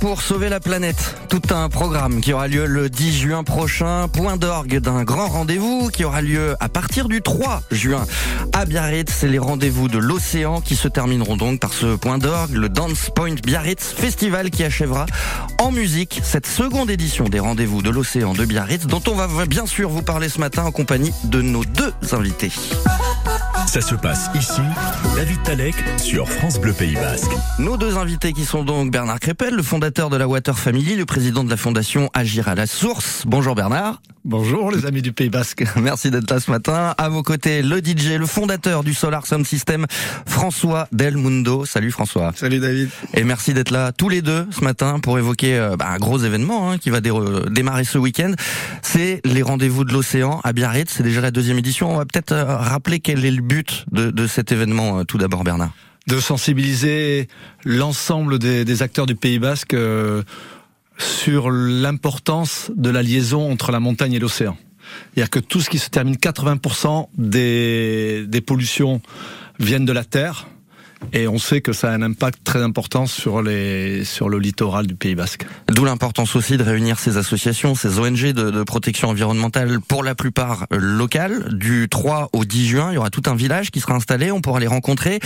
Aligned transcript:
Pour 0.00 0.22
sauver 0.22 0.48
la 0.48 0.58
planète. 0.58 1.14
Tout 1.28 1.42
un 1.50 1.68
programme 1.68 2.20
qui 2.20 2.32
aura 2.32 2.48
lieu 2.48 2.66
le 2.66 2.90
10 2.90 3.16
juin 3.16 3.44
prochain. 3.44 4.08
Point 4.08 4.36
d'orgue 4.36 4.78
d'un 4.80 5.04
grand 5.04 5.28
rendez-vous 5.28 5.88
qui 5.92 6.04
aura 6.04 6.20
lieu 6.20 6.56
à 6.58 6.68
partir 6.68 7.08
du 7.08 7.22
3 7.22 7.62
juin 7.70 8.04
à 8.52 8.64
Biarritz. 8.64 9.12
C'est 9.12 9.28
les 9.28 9.38
rendez-vous 9.38 9.86
de 9.86 9.98
l'océan 9.98 10.60
qui 10.60 10.74
se 10.74 10.88
termineront 10.88 11.36
donc 11.36 11.60
par 11.60 11.72
ce 11.72 11.94
point 11.94 12.18
d'orgue, 12.18 12.54
le 12.54 12.68
Dance 12.68 13.10
Point 13.14 13.36
Biarritz 13.36 13.94
Festival 13.96 14.50
qui 14.50 14.64
achèvera 14.64 15.06
en 15.60 15.70
musique 15.70 16.20
cette 16.24 16.48
seconde 16.48 16.90
édition 16.90 17.26
des 17.26 17.38
rendez-vous 17.38 17.80
de 17.80 17.90
l'océan 17.90 18.32
de 18.32 18.44
Biarritz 18.44 18.86
dont 18.86 19.02
on 19.06 19.14
va 19.14 19.28
bien 19.46 19.66
sûr 19.66 19.90
vous 19.90 20.02
parler 20.02 20.28
ce 20.28 20.40
matin 20.40 20.64
en 20.64 20.72
compagnie 20.72 21.12
de 21.24 21.40
nos 21.40 21.64
deux 21.64 21.92
invités. 22.10 22.50
Ça 23.68 23.82
se 23.82 23.94
passe 23.94 24.30
ici, 24.34 24.62
David 25.14 25.42
Talek 25.42 25.74
sur 25.98 26.26
France 26.26 26.58
Bleu 26.58 26.72
Pays 26.72 26.94
Basque. 26.94 27.30
Nos 27.58 27.76
deux 27.76 27.98
invités 27.98 28.32
qui 28.32 28.46
sont 28.46 28.64
donc 28.64 28.90
Bernard 28.90 29.20
Crépel, 29.20 29.54
le 29.54 29.62
fondateur 29.62 30.08
de 30.08 30.16
la 30.16 30.26
Water 30.26 30.58
Family, 30.58 30.96
le 30.96 31.04
président 31.04 31.44
de 31.44 31.50
la 31.50 31.58
fondation 31.58 32.08
Agir 32.14 32.48
à 32.48 32.54
la 32.54 32.66
Source. 32.66 33.24
Bonjour 33.26 33.54
Bernard. 33.54 34.00
Bonjour 34.24 34.70
les 34.70 34.84
amis 34.84 35.00
du 35.00 35.12
Pays 35.12 35.30
Basque. 35.30 35.64
Merci 35.76 36.10
d'être 36.10 36.30
là 36.30 36.40
ce 36.40 36.50
matin. 36.50 36.94
À 36.98 37.08
vos 37.08 37.22
côtés, 37.22 37.62
le 37.62 37.78
DJ, 37.78 38.18
le 38.18 38.26
fondateur 38.26 38.84
du 38.84 38.92
Solar 38.92 39.26
Sound 39.26 39.46
System, 39.46 39.86
François 40.26 40.86
Del 40.92 41.16
Mundo. 41.16 41.64
Salut 41.64 41.90
François. 41.90 42.32
Salut 42.36 42.58
David. 42.58 42.90
Et 43.14 43.24
merci 43.24 43.54
d'être 43.54 43.70
là 43.70 43.92
tous 43.92 44.08
les 44.08 44.20
deux 44.20 44.46
ce 44.50 44.62
matin 44.62 44.98
pour 45.00 45.18
évoquer 45.18 45.56
euh, 45.56 45.76
bah, 45.76 45.86
un 45.88 45.96
gros 45.96 46.18
événement 46.18 46.70
hein, 46.70 46.78
qui 46.78 46.90
va 46.90 47.00
démarrer 47.00 47.84
ce 47.84 47.96
week-end. 47.96 48.32
C'est 48.82 49.22
les 49.24 49.42
rendez-vous 49.42 49.84
de 49.84 49.92
l'océan 49.92 50.40
à 50.44 50.52
Biarritz. 50.52 50.92
C'est 50.94 51.02
déjà 51.02 51.22
la 51.22 51.30
deuxième 51.30 51.58
édition. 51.58 51.90
On 51.90 51.96
va 51.96 52.04
peut-être 52.04 52.32
euh, 52.32 52.56
rappeler 52.56 53.00
quel 53.00 53.24
est 53.24 53.30
le 53.30 53.40
but 53.40 53.57
de, 53.92 54.10
de 54.10 54.26
cet 54.26 54.52
événement 54.52 55.00
euh, 55.00 55.04
tout 55.04 55.18
d'abord 55.18 55.44
Bernard. 55.44 55.72
De 56.06 56.20
sensibiliser 56.20 57.28
l'ensemble 57.64 58.38
des, 58.38 58.82
acteurs 58.82 59.04
du 59.04 59.14
Pays 59.14 59.38
Basque 59.38 59.76
sur 60.96 61.50
l'importance 61.50 62.70
de 62.74 62.88
la 62.88 63.02
liaison 63.02 63.52
entre 63.52 63.72
la 63.72 63.80
montagne 63.80 64.14
et 64.14 64.18
l'océan. 64.18 64.56
C'est-à-dire 65.12 65.28
que 65.28 65.38
tout 65.38 65.60
ce 65.60 65.68
qui 65.68 65.78
se 65.78 65.90
termine, 65.90 66.14
80% 66.14 67.08
des, 67.18 68.24
des 68.26 68.40
pollutions 68.40 69.02
viennent 69.60 69.84
de 69.84 69.92
la 69.92 70.04
terre, 70.04 70.48
et 71.12 71.28
on 71.28 71.38
sait 71.38 71.60
que 71.60 71.72
ça 71.72 71.90
a 71.90 71.94
un 71.94 72.02
impact 72.02 72.40
très 72.44 72.62
important 72.62 73.06
sur 73.06 73.42
les 73.42 74.04
sur 74.04 74.28
le 74.28 74.38
littoral 74.38 74.86
du 74.86 74.94
Pays 74.94 75.14
Basque. 75.14 75.46
D'où 75.68 75.84
l'importance 75.84 76.36
aussi 76.36 76.56
de 76.56 76.62
réunir 76.62 76.98
ces 76.98 77.16
associations, 77.16 77.74
ces 77.74 77.98
ONG 77.98 78.32
de, 78.32 78.50
de, 78.50 78.62
protection 78.62 79.08
environnementale, 79.08 79.80
pour 79.80 80.02
la 80.02 80.14
plupart 80.14 80.66
locales. 80.70 81.54
Du 81.54 81.88
3 81.88 82.30
au 82.32 82.44
10 82.44 82.66
juin, 82.68 82.90
il 82.90 82.94
y 82.94 82.98
aura 82.98 83.10
tout 83.10 83.22
un 83.26 83.34
village 83.34 83.70
qui 83.70 83.80
sera 83.80 83.94
installé, 83.94 84.30
on 84.30 84.40
pourra 84.40 84.60
les 84.60 84.66
rencontrer. 84.66 85.20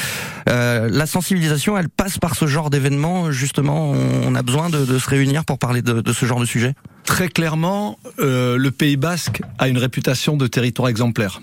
Euh, 0.48 0.88
la 0.90 1.06
sensibilisation, 1.06 1.76
elle 1.76 1.88
passe 1.88 2.18
par 2.18 2.36
ce 2.36 2.46
genre 2.46 2.70
d'événement. 2.70 3.32
Justement, 3.32 3.90
on 3.90 4.34
a 4.34 4.42
besoin 4.42 4.70
de, 4.70 4.84
de, 4.84 4.98
se 4.98 5.08
réunir 5.08 5.44
pour 5.44 5.58
parler 5.58 5.82
de, 5.82 6.00
de 6.00 6.12
ce 6.12 6.26
genre 6.26 6.40
de 6.40 6.44
sujet. 6.44 6.74
Très 7.04 7.28
clairement, 7.28 7.98
euh, 8.20 8.56
le 8.56 8.70
Pays 8.70 8.96
Basque 8.96 9.42
a 9.58 9.68
une 9.68 9.78
réputation 9.78 10.36
de 10.36 10.46
territoire 10.46 10.88
exemplaire, 10.88 11.40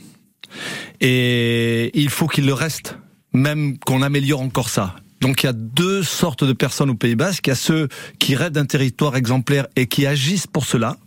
et 1.02 1.92
il 2.00 2.10
faut 2.10 2.28
qu'il 2.28 2.46
le 2.46 2.54
reste 2.54 2.98
même 3.40 3.78
qu'on 3.80 4.02
améliore 4.02 4.42
encore 4.42 4.70
ça. 4.70 4.96
Donc 5.22 5.44
il 5.44 5.48
y 5.48 5.50
a 5.50 5.54
deux 5.54 6.04
sortes 6.04 6.44
de 6.44 6.54
personnes 6.54 6.90
au 6.90 6.96
Pays 6.96 7.16
Basque. 7.16 7.48
Il 7.48 7.50
y 7.50 7.54
a 7.54 7.56
ceux 7.56 7.88
qui 8.20 8.36
rêvent 8.36 8.52
d'un 8.52 8.66
territoire 8.66 9.16
exemplaire 9.16 9.68
et 9.76 9.88
qui 9.88 10.06
agissent 10.06 10.48
pour 10.48 10.66
cela 10.66 10.98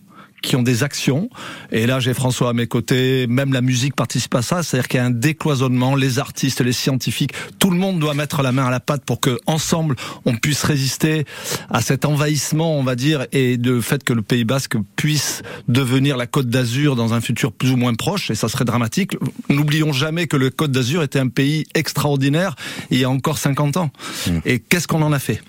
qui 0.42 0.56
ont 0.56 0.62
des 0.62 0.82
actions. 0.82 1.30
Et 1.70 1.86
là, 1.86 2.00
j'ai 2.00 2.14
François 2.14 2.50
à 2.50 2.52
mes 2.52 2.66
côtés. 2.66 3.26
Même 3.26 3.52
la 3.52 3.60
musique 3.60 3.96
participe 3.96 4.34
à 4.34 4.42
ça. 4.42 4.62
C'est-à-dire 4.62 4.88
qu'il 4.88 4.98
y 4.98 5.00
a 5.00 5.06
un 5.06 5.10
décloisonnement. 5.10 5.94
Les 5.94 6.18
artistes, 6.18 6.60
les 6.60 6.72
scientifiques, 6.72 7.32
tout 7.58 7.70
le 7.70 7.76
monde 7.76 7.98
doit 7.98 8.14
mettre 8.14 8.42
la 8.42 8.52
main 8.52 8.66
à 8.66 8.70
la 8.70 8.80
pâte 8.80 9.04
pour 9.04 9.20
que, 9.20 9.38
ensemble, 9.46 9.96
on 10.24 10.36
puisse 10.36 10.62
résister 10.64 11.24
à 11.70 11.80
cet 11.80 12.04
envahissement, 12.04 12.78
on 12.78 12.82
va 12.82 12.96
dire, 12.96 13.26
et 13.32 13.56
le 13.56 13.80
fait 13.80 14.04
que 14.04 14.12
le 14.12 14.22
Pays 14.22 14.44
Basque 14.44 14.76
puisse 14.96 15.42
devenir 15.68 16.16
la 16.16 16.26
Côte 16.26 16.48
d'Azur 16.48 16.96
dans 16.96 17.14
un 17.14 17.20
futur 17.20 17.52
plus 17.52 17.70
ou 17.70 17.76
moins 17.76 17.94
proche. 17.94 18.30
Et 18.30 18.34
ça 18.34 18.48
serait 18.48 18.64
dramatique. 18.64 19.16
N'oublions 19.48 19.92
jamais 19.92 20.26
que 20.26 20.36
le 20.36 20.50
Côte 20.50 20.72
d'Azur 20.72 21.02
était 21.02 21.18
un 21.18 21.28
pays 21.28 21.64
extraordinaire 21.74 22.56
il 22.90 22.98
y 22.98 23.04
a 23.04 23.10
encore 23.10 23.38
50 23.38 23.76
ans. 23.76 23.90
Mmh. 24.26 24.30
Et 24.44 24.58
qu'est-ce 24.58 24.88
qu'on 24.88 25.02
en 25.02 25.12
a 25.12 25.18
fait? 25.18 25.42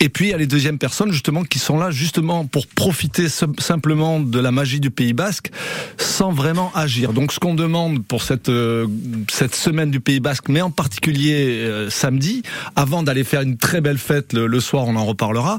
Et 0.00 0.08
puis 0.08 0.26
il 0.26 0.30
y 0.30 0.34
a 0.34 0.36
les 0.36 0.46
deuxièmes 0.46 0.78
personnes 0.78 1.12
justement 1.12 1.44
qui 1.44 1.58
sont 1.58 1.78
là 1.78 1.90
justement 1.90 2.46
pour 2.46 2.66
profiter 2.66 3.28
simplement 3.28 4.20
de 4.20 4.38
la 4.38 4.50
magie 4.50 4.80
du 4.80 4.90
Pays 4.90 5.12
Basque 5.12 5.50
sans 5.96 6.32
vraiment 6.32 6.72
agir. 6.74 7.12
Donc 7.12 7.32
ce 7.32 7.38
qu'on 7.38 7.54
demande 7.54 8.04
pour 8.04 8.22
cette 8.22 8.48
euh, 8.48 8.86
cette 9.30 9.54
semaine 9.54 9.90
du 9.90 10.00
Pays 10.00 10.20
Basque, 10.20 10.48
mais 10.48 10.60
en 10.60 10.70
particulier 10.70 11.34
euh, 11.34 11.90
samedi, 11.90 12.42
avant 12.76 13.02
d'aller 13.02 13.24
faire 13.24 13.42
une 13.42 13.56
très 13.56 13.80
belle 13.80 13.98
fête 13.98 14.32
le, 14.32 14.60
soir, 14.60 14.86
on 14.86 14.96
en 14.96 15.04
reparlera, 15.04 15.58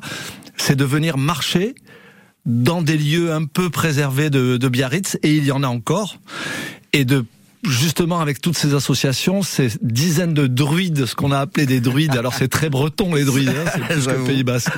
c'est 0.58 0.76
de 0.76 0.86
venir 0.86 1.18
marcher 1.18 1.76
dans 2.46 2.82
des 2.82 2.98
lieux 2.98 3.34
un 3.34 3.46
peu 3.46 3.70
préservés 3.70 4.30
de, 4.30 4.58
de 4.58 4.70
Biarritz, 4.70 5.18
et 5.24 5.34
il 5.36 5.46
y 5.46 5.52
en 5.52 5.64
a 5.64 5.68
encore, 5.68 6.20
et 6.94 7.06
de 7.06 7.26
justement 7.68 8.20
avec 8.20 8.42
toutes 8.42 8.58
ces 8.58 8.74
associations, 8.74 9.42
ces 9.42 9.70
dizaines 9.82 10.34
de 10.34 10.48
druides, 10.48 11.06
ce 11.06 11.16
qu'on 11.16 11.32
a 11.32 11.40
appelé 11.40 11.66
des 11.66 11.80
druides. 11.80 12.16
Alors 12.18 12.34
c'est 12.34 12.48
très 12.48 12.70
breton 12.70 13.14
les 13.14 13.24
druides, 13.24 13.50
hein, 13.50 13.72
c'est 13.74 13.82
plus 13.82 14.08
que 14.08 14.26
Pays 14.26 14.44
Basque. 14.44 14.72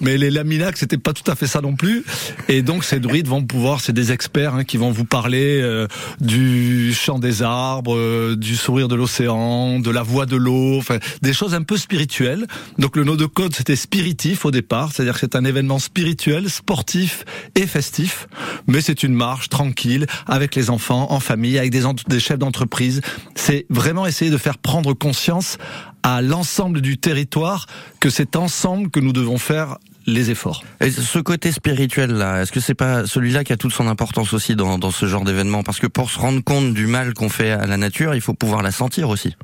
Mais 0.00 0.16
les 0.16 0.30
Laminac, 0.30 0.76
c'était 0.76 0.98
pas 0.98 1.12
tout 1.12 1.28
à 1.30 1.34
fait 1.34 1.46
ça 1.46 1.60
non 1.60 1.76
plus. 1.76 2.04
Et 2.48 2.62
donc 2.62 2.84
ces 2.84 3.00
druides 3.00 3.28
vont 3.28 3.44
pouvoir, 3.44 3.80
c'est 3.80 3.92
des 3.92 4.12
experts 4.12 4.54
hein, 4.54 4.64
qui 4.64 4.76
vont 4.76 4.90
vous 4.90 5.04
parler 5.04 5.60
euh, 5.60 5.86
du 6.20 6.94
chant 6.94 7.18
des 7.18 7.42
arbres, 7.42 7.94
euh, 7.96 8.36
du 8.36 8.56
sourire 8.56 8.88
de 8.88 8.94
l'océan, 8.94 9.78
de 9.78 9.90
la 9.90 10.02
voix 10.02 10.26
de 10.26 10.36
l'eau, 10.36 10.78
enfin 10.78 10.98
des 11.22 11.32
choses 11.32 11.54
un 11.54 11.62
peu 11.62 11.76
spirituelles. 11.76 12.46
Donc 12.78 12.96
le 12.96 13.04
nom 13.04 13.16
de 13.16 13.26
code 13.26 13.54
c'était 13.54 13.76
spiritif 13.76 14.44
au 14.44 14.50
départ, 14.50 14.90
c'est-à-dire 14.92 15.14
que 15.14 15.20
c'est 15.20 15.36
un 15.36 15.44
événement 15.44 15.78
spirituel, 15.78 16.48
sportif 16.48 17.24
et 17.54 17.66
festif. 17.66 18.26
Mais 18.66 18.80
c'est 18.80 19.02
une 19.02 19.14
marche 19.14 19.48
tranquille 19.48 20.06
avec 20.26 20.54
les 20.54 20.70
enfants, 20.70 21.12
en 21.12 21.20
famille, 21.20 21.58
avec 21.58 21.70
des 21.70 21.84
des 22.10 22.20
chefs 22.20 22.38
d'entreprise. 22.38 23.00
C'est 23.34 23.66
vraiment 23.70 24.06
essayer 24.06 24.30
de 24.30 24.36
faire 24.36 24.58
prendre 24.58 24.92
conscience 24.92 25.58
à 26.02 26.22
l'ensemble 26.22 26.80
du 26.80 26.98
territoire 26.98 27.66
que 28.00 28.10
c'est 28.10 28.36
ensemble 28.36 28.90
que 28.90 29.00
nous 29.00 29.12
devons 29.12 29.38
faire 29.38 29.78
les 30.06 30.30
efforts. 30.30 30.64
Et 30.80 30.90
ce 30.90 31.18
côté 31.18 31.52
spirituel 31.52 32.12
là, 32.12 32.42
est-ce 32.42 32.52
que 32.52 32.60
c'est 32.60 32.74
pas 32.74 33.06
celui-là 33.06 33.44
qui 33.44 33.52
a 33.52 33.56
toute 33.56 33.72
son 33.72 33.86
importance 33.86 34.32
aussi 34.32 34.56
dans, 34.56 34.78
dans 34.78 34.90
ce 34.90 35.06
genre 35.06 35.24
d'événement? 35.24 35.62
Parce 35.62 35.78
que 35.78 35.86
pour 35.86 36.10
se 36.10 36.18
rendre 36.18 36.42
compte 36.42 36.74
du 36.74 36.86
mal 36.86 37.14
qu'on 37.14 37.28
fait 37.28 37.50
à 37.50 37.66
la 37.66 37.76
nature, 37.76 38.14
il 38.14 38.20
faut 38.20 38.34
pouvoir 38.34 38.62
la 38.62 38.72
sentir 38.72 39.08
aussi. 39.08 39.36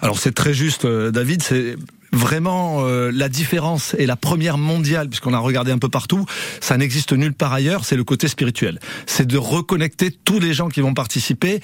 Alors 0.00 0.18
c'est 0.18 0.32
très 0.32 0.54
juste, 0.54 0.84
euh, 0.86 1.10
David. 1.10 1.42
C'est 1.42 1.76
vraiment 2.12 2.78
euh, 2.80 3.10
la 3.12 3.28
différence 3.28 3.94
et 3.98 4.06
la 4.06 4.16
première 4.16 4.56
mondiale, 4.58 5.08
puisqu'on 5.08 5.34
a 5.34 5.38
regardé 5.38 5.72
un 5.72 5.78
peu 5.78 5.90
partout, 5.90 6.24
ça 6.60 6.76
n'existe 6.76 7.12
nulle 7.12 7.34
part 7.34 7.52
ailleurs. 7.52 7.84
C'est 7.84 7.96
le 7.96 8.04
côté 8.04 8.28
spirituel. 8.28 8.78
C'est 9.06 9.26
de 9.26 9.36
reconnecter 9.36 10.10
tous 10.10 10.40
les 10.40 10.54
gens 10.54 10.68
qui 10.68 10.80
vont 10.80 10.94
participer 10.94 11.60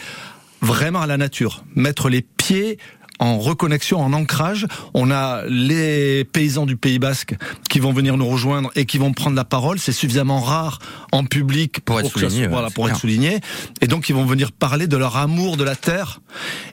vraiment 0.64 1.02
à 1.02 1.06
la 1.06 1.16
nature, 1.16 1.64
mettre 1.74 2.08
les 2.08 2.22
pieds 2.22 2.78
en 3.20 3.38
reconnexion, 3.38 4.00
en 4.00 4.12
ancrage. 4.12 4.66
On 4.92 5.10
a 5.10 5.44
les 5.46 6.24
paysans 6.24 6.66
du 6.66 6.76
Pays 6.76 6.98
Basque 6.98 7.34
qui 7.70 7.78
vont 7.78 7.92
venir 7.92 8.16
nous 8.16 8.26
rejoindre 8.26 8.70
et 8.74 8.86
qui 8.86 8.98
vont 8.98 9.12
prendre 9.12 9.36
la 9.36 9.44
parole. 9.44 9.78
C'est 9.78 9.92
suffisamment 9.92 10.40
rare 10.40 10.80
en 11.12 11.24
public 11.24 11.80
pour, 11.80 12.00
être 12.00 12.10
souligné. 12.10 12.48
voilà, 12.48 12.70
pour 12.70 12.88
être 12.88 12.98
souligné. 12.98 13.40
Et 13.80 13.86
donc 13.86 14.08
ils 14.08 14.14
vont 14.14 14.24
venir 14.24 14.52
parler 14.52 14.86
de 14.86 14.96
leur 14.96 15.16
amour 15.16 15.56
de 15.56 15.64
la 15.64 15.76
terre 15.76 16.20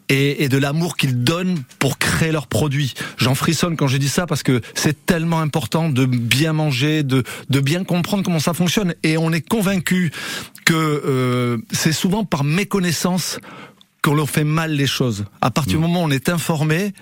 et, 0.10 0.44
et 0.44 0.50
de 0.50 0.58
l'amour 0.58 0.98
qu'ils 0.98 1.24
donnent 1.24 1.62
pour 1.80 2.00
créer 2.00 2.32
leurs 2.32 2.48
produits. 2.48 2.96
J'en 3.18 3.36
frissonne 3.36 3.78
quand 3.78 3.88
je 3.88 3.98
dis 3.98 4.10
ça 4.10 4.26
parce 4.26 4.44
que 4.44 4.62
c'est 4.74 5.06
tellement 5.06 5.42
important 5.42 5.90
de 5.90 6.06
bien 6.06 6.54
manger, 6.54 7.04
de, 7.04 7.24
de 7.50 7.60
bien 7.60 7.84
comprendre 7.84 8.24
comment 8.24 8.40
ça 8.40 8.54
fonctionne. 8.54 8.96
Et 9.04 9.18
on 9.18 9.32
est 9.32 9.48
convaincu 9.48 10.12
que 10.66 10.74
euh, 10.74 11.58
c'est 11.72 11.94
souvent 11.94 12.26
par 12.26 12.44
méconnaissance 12.44 13.40
qu'on 14.02 14.16
leur 14.16 14.30
fait 14.30 14.44
mal 14.44 14.72
les 14.72 14.88
choses. 14.88 15.26
À 15.42 15.52
partir 15.52 15.74
du 15.74 15.78
mmh. 15.80 15.82
moment 15.82 16.02
où 16.02 16.06
on 16.06 16.12
est 16.12 16.30
informé, 16.30 16.94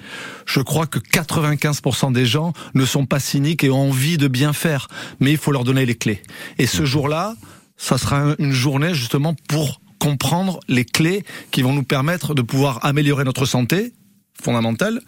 je 0.45 0.59
crois 0.59 0.85
que 0.85 0.99
95% 0.99 2.11
des 2.11 2.25
gens 2.25 2.53
ne 2.73 2.85
sont 2.85 3.05
pas 3.05 3.19
cyniques 3.19 3.63
et 3.63 3.69
ont 3.69 3.89
envie 3.89 4.17
de 4.17 4.27
bien 4.27 4.53
faire. 4.53 4.87
Mais 5.19 5.31
il 5.31 5.37
faut 5.37 5.51
leur 5.51 5.63
donner 5.63 5.85
les 5.85 5.95
clés. 5.95 6.21
Et 6.57 6.67
ce 6.67 6.81
mmh. 6.81 6.85
jour-là, 6.85 7.35
ça 7.77 7.97
sera 7.97 8.35
une 8.39 8.51
journée 8.51 8.93
justement 8.93 9.33
pour 9.47 9.81
comprendre 9.99 10.59
les 10.67 10.85
clés 10.85 11.23
qui 11.51 11.61
vont 11.61 11.73
nous 11.73 11.83
permettre 11.83 12.33
de 12.33 12.41
pouvoir 12.41 12.85
améliorer 12.85 13.23
notre 13.23 13.45
santé 13.45 13.93
fondamentale 14.41 15.01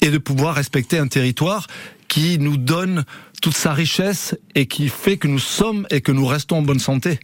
et 0.00 0.10
de 0.10 0.18
pouvoir 0.18 0.56
respecter 0.56 0.98
un 0.98 1.06
territoire 1.06 1.66
qui 2.08 2.38
nous 2.38 2.56
donne 2.56 3.04
toute 3.40 3.56
sa 3.56 3.72
richesse 3.72 4.36
et 4.54 4.66
qui 4.66 4.88
fait 4.88 5.16
que 5.16 5.28
nous 5.28 5.38
sommes 5.38 5.86
et 5.90 6.00
que 6.00 6.12
nous 6.12 6.26
restons 6.26 6.58
en 6.58 6.62
bonne 6.62 6.78
santé. 6.78 7.18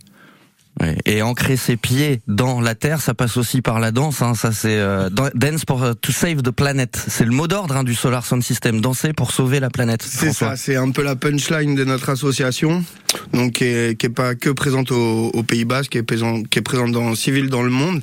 Et 1.05 1.23
ancrer 1.23 1.57
ses 1.57 1.77
pieds 1.77 2.21
dans 2.29 2.61
la 2.61 2.77
terre, 2.77 3.01
ça 3.01 3.13
passe 3.13 3.37
aussi 3.37 3.63
par 3.63 3.81
la 3.81 3.91
danse. 3.91 4.23
Hein. 4.23 4.35
Ça 4.35 4.53
c'est 4.53 4.79
euh, 4.79 5.11
dance 5.35 5.65
pour 5.65 5.83
euh, 5.83 5.95
to 5.95 6.13
save 6.13 6.43
the 6.43 6.51
planet. 6.51 6.97
C'est 7.09 7.25
le 7.25 7.33
mot 7.33 7.49
d'ordre 7.49 7.77
hein, 7.77 7.85
du 7.85 7.95
Solar 7.95 8.25
Sound 8.25 8.45
System. 8.45 8.81
Danser 8.81 9.13
pour 9.13 9.33
sauver 9.33 9.59
la 9.59 9.71
planète. 9.71 10.03
C'est 10.03 10.33
ça. 10.33 10.57
C'est 10.57 10.77
un 10.77 10.91
peu 10.91 11.03
la 11.03 11.17
punchline 11.17 11.75
de 11.75 11.85
notre 11.85 12.11
association. 12.11 12.85
Donc 13.33 13.55
qui 13.55 13.65
est, 13.65 14.15
pas 14.15 14.35
que 14.35 14.51
présente 14.51 14.93
au, 14.93 15.43
Pays 15.43 15.65
Basque, 15.65 15.93
qui 15.93 15.99
est 15.99 16.03
présente, 16.03 16.49
qui 16.49 16.59
est 16.59 16.63
présente 16.63 16.93
dans 16.93 17.15
civil 17.15 17.49
dans 17.49 17.63
le 17.63 17.71
monde. 17.71 18.03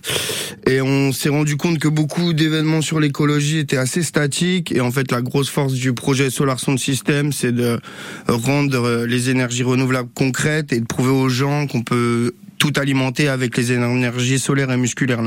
Et 0.68 0.82
on 0.82 1.14
s'est 1.14 1.30
rendu 1.30 1.58
compte 1.58 1.80
que 1.80 1.88
beaucoup 1.88 2.34
d'événements 2.34 2.82
sur 2.82 3.00
l'écologie 3.00 3.60
étaient 3.60 3.78
assez 3.78 4.04
statiques. 4.04 4.72
Et 4.72 4.82
en 4.82 4.92
fait, 4.92 5.12
la 5.12 5.22
grosse 5.22 5.50
force 5.50 5.74
du 5.74 5.94
projet 5.94 6.30
Solar 6.30 6.60
Sound 6.60 6.80
System, 6.80 7.32
c'est 7.32 7.54
de 7.54 7.80
rendre 8.28 9.06
les 9.06 9.30
énergies 9.30 9.64
renouvelables 9.64 10.10
concrètes 10.14 10.74
et 10.74 10.80
de 10.80 10.86
prouver 10.86 11.12
aux 11.12 11.30
gens 11.30 11.68
qu'on 11.68 11.84
peut 11.84 12.34
tout 12.58 12.74
alimenter 12.78 13.28
avec 13.28 13.56
les 13.58 13.72
énergies 13.72 14.40
solaires 14.40 14.72
et 14.72 14.78
musculaires. 14.78 15.22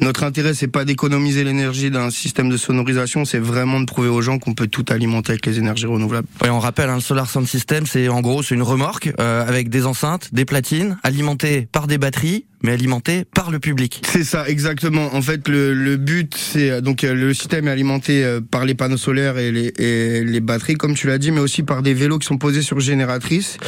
Notre 0.00 0.24
intérêt, 0.24 0.54
c'est 0.54 0.68
pas 0.68 0.84
d'économiser 0.84 1.44
l'énergie 1.44 1.90
d'un 1.90 2.10
système 2.10 2.48
de 2.48 2.56
sonorisation, 2.56 3.24
c'est 3.24 3.38
vraiment 3.38 3.80
de 3.80 3.86
prouver 3.86 4.08
aux 4.08 4.22
gens 4.22 4.38
qu'on 4.38 4.54
peut 4.54 4.66
tout 4.66 4.84
alimenter 4.88 5.32
avec 5.32 5.46
les 5.46 5.58
énergies 5.58 5.86
renouvelables. 5.86 6.28
On 6.44 6.58
rappelle, 6.60 6.90
hein, 6.90 7.00
Solar 7.00 7.28
Sound 7.28 7.46
System, 7.46 7.86
c'est 7.86 8.08
en 8.08 8.20
gros 8.20 8.42
c'est 8.42 8.54
une 8.54 8.62
remorque 8.62 9.12
euh, 9.20 9.46
avec 9.46 9.68
des 9.68 9.86
enceintes, 9.86 10.32
des 10.32 10.44
platines, 10.44 10.98
alimentées 11.02 11.68
par 11.70 11.86
des 11.86 11.98
batteries 11.98 12.44
mais 12.62 12.72
alimenté 12.72 13.24
par 13.24 13.50
le 13.50 13.58
public. 13.58 14.02
C'est 14.06 14.24
ça, 14.24 14.48
exactement. 14.48 15.14
En 15.14 15.22
fait, 15.22 15.48
le, 15.48 15.72
le 15.74 15.96
but, 15.96 16.34
c'est 16.36 16.70
euh, 16.70 16.80
donc 16.80 17.04
euh, 17.04 17.14
le 17.14 17.32
système 17.32 17.68
est 17.68 17.70
alimenté 17.70 18.24
euh, 18.24 18.40
par 18.40 18.64
les 18.64 18.74
panneaux 18.74 18.96
solaires 18.96 19.38
et 19.38 19.50
les, 19.50 20.24
les 20.24 20.40
batteries, 20.40 20.74
comme 20.74 20.94
tu 20.94 21.06
l'as 21.06 21.18
dit, 21.18 21.30
mais 21.30 21.40
aussi 21.40 21.62
par 21.62 21.82
des 21.82 21.94
vélos 21.94 22.18
qui 22.18 22.26
sont 22.26 22.38
posés 22.38 22.62
sur 22.62 22.80
génératrice. 22.80 23.58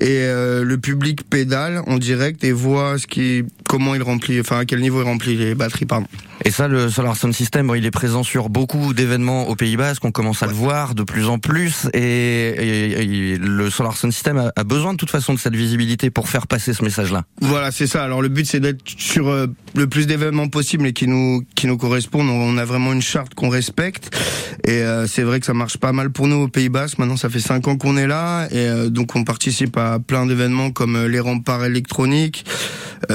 Et 0.00 0.24
le 0.26 0.76
public 0.76 1.28
pédale 1.28 1.82
en 1.86 1.98
direct 1.98 2.44
et 2.44 2.52
voit 2.52 2.98
ce 2.98 3.06
qui, 3.06 3.44
comment 3.68 3.94
il 3.94 4.02
remplit, 4.02 4.40
enfin 4.40 4.60
à 4.60 4.64
quel 4.64 4.80
niveau 4.80 5.00
il 5.00 5.04
remplit 5.04 5.36
les 5.36 5.54
batteries, 5.54 5.86
pardon. 5.86 6.06
Et 6.46 6.50
ça, 6.50 6.68
le 6.68 6.90
Solar 6.90 7.16
Sound 7.16 7.32
System, 7.32 7.72
il 7.74 7.86
est 7.86 7.90
présent 7.90 8.22
sur 8.22 8.50
beaucoup 8.50 8.92
d'événements 8.92 9.48
au 9.48 9.56
Pays 9.56 9.78
Basque. 9.78 10.04
On 10.04 10.10
commence 10.10 10.42
à 10.42 10.46
le 10.46 10.52
voir 10.52 10.94
de 10.94 11.02
plus 11.02 11.26
en 11.26 11.38
plus, 11.38 11.88
et, 11.94 13.38
le 13.40 13.70
Solar 13.70 13.96
Sound 13.96 14.12
System 14.12 14.36
a, 14.36 14.52
a, 14.54 14.64
besoin 14.64 14.92
de 14.92 14.98
toute 14.98 15.10
façon 15.10 15.32
de 15.32 15.38
cette 15.38 15.56
visibilité 15.56 16.10
pour 16.10 16.28
faire 16.28 16.46
passer 16.46 16.74
ce 16.74 16.84
message-là. 16.84 17.24
Voilà, 17.40 17.70
c'est 17.70 17.86
ça. 17.86 18.04
Alors 18.04 18.20
le 18.20 18.28
but 18.28 18.46
c'est 18.46 18.60
d'être 18.60 18.82
sur 18.84 19.28
euh, 19.28 19.46
le 19.74 19.86
plus 19.86 20.06
d'événements 20.06 20.48
possible 20.48 20.86
et 20.86 20.92
qui 20.92 21.06
nous 21.06 21.42
qui 21.54 21.66
nous 21.66 21.78
correspondent. 21.78 22.28
On 22.28 22.58
a 22.58 22.64
vraiment 22.64 22.92
une 22.92 23.02
charte 23.02 23.34
qu'on 23.34 23.48
respecte 23.48 24.14
et 24.64 24.82
euh, 24.82 25.06
c'est 25.06 25.22
vrai 25.22 25.40
que 25.40 25.46
ça 25.46 25.54
marche 25.54 25.78
pas 25.78 25.92
mal 25.92 26.10
pour 26.10 26.26
nous 26.26 26.42
au 26.42 26.48
Pays 26.48 26.68
Basque. 26.68 26.98
Maintenant 26.98 27.16
ça 27.16 27.30
fait 27.30 27.40
cinq 27.40 27.68
ans 27.68 27.76
qu'on 27.76 27.96
est 27.96 28.06
là 28.06 28.46
et 28.50 28.68
euh, 28.68 28.90
donc 28.90 29.16
on 29.16 29.24
participe 29.24 29.76
à 29.76 29.98
plein 29.98 30.26
d'événements 30.26 30.70
comme 30.70 31.06
les 31.06 31.20
remparts 31.20 31.64
électroniques. 31.64 32.44
on 33.10 33.14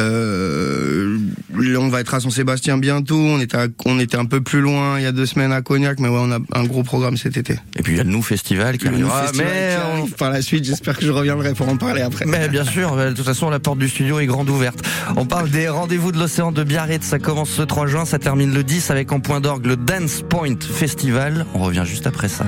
va 1.90 2.02
être 2.02 2.14
à 2.14 2.20
Saint-Sébastien 2.20 2.78
bientôt. 2.78 3.19
On 3.20 3.40
était 3.40 3.58
on 3.86 4.00
était 4.00 4.18
un 4.18 4.26
peu 4.26 4.42
plus 4.42 4.62
loin 4.62 4.98
il 4.98 5.04
y 5.04 5.08
a 5.08 5.12
deux 5.12 5.26
semaines 5.26 5.52
à 5.52 5.62
Cognac, 5.62 6.00
mais 6.00 6.08
ouais 6.08 6.20
on 6.20 6.32
a 6.32 6.40
un 6.54 6.64
gros 6.64 6.84
programme 6.84 7.18
cet 7.18 7.38
été. 7.38 7.56
Et 7.78 7.84
puis 7.84 7.94
il 7.94 7.98
y 7.98 8.00
a 8.00 8.04
le 8.04 8.10
nous 8.10 8.22
festival 8.22 8.78
qui 8.78 8.88
arrivera. 8.88 9.26
mais 9.36 9.78
par 10.18 10.32
la 10.32 10.42
suite 10.42 10.66
j'espère 10.66 10.98
que 10.98 11.06
je 11.06 11.12
reviendrai 11.12 11.54
pour 11.54 11.68
en 11.70 11.78
parler 11.78 12.02
après. 12.02 12.26
Mais 12.26 12.48
bien 12.50 12.64
sûr, 12.64 12.96
de 12.96 13.14
toute 13.14 13.26
façon 13.26 13.50
la 13.50 13.60
porte 13.60 13.80
du 13.80 13.90
studio 13.90 14.20
est 14.20 14.26
grande 14.26 14.50
ouverte. 14.50 14.80
On 15.16 15.26
parle 15.26 15.50
des 15.50 15.70
rendez-vous 15.70 16.12
de 16.12 16.18
l'océan 16.18 16.52
de 16.52 16.64
Biarritz. 16.64 17.04
Ça 17.04 17.20
commence 17.20 17.50
ce 17.50 17.62
3 17.62 17.88
juin, 17.88 18.06
ça 18.06 18.20
termine 18.20 18.54
le 18.54 18.64
10 18.64 18.92
avec 18.92 19.12
en 19.12 19.20
point 19.20 19.42
d'orgue 19.42 19.66
le 19.66 19.76
Dance 19.76 20.24
Point 20.28 20.60
Festival. 20.62 21.46
On 21.54 21.60
revient 21.60 21.84
juste 21.86 22.08
après 22.08 22.30
ça. 22.30 22.46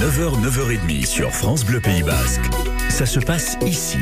9h, 0.00 0.40
9h30 0.42 1.06
sur 1.06 1.30
France 1.30 1.64
Bleu 1.64 1.80
Pays 1.80 2.02
Basque. 2.02 2.42
Ça 2.88 3.06
se 3.06 3.20
passe 3.20 3.56
ici. 3.66 3.98